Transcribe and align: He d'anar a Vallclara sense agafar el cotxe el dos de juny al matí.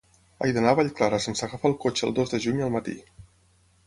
He 0.43 0.47
d'anar 0.53 0.69
a 0.69 0.77
Vallclara 0.77 1.19
sense 1.25 1.45
agafar 1.47 1.71
el 1.71 1.75
cotxe 1.83 2.05
el 2.07 2.15
dos 2.21 2.33
de 2.35 2.39
juny 2.47 2.65
al 2.69 2.73
matí. 2.77 2.97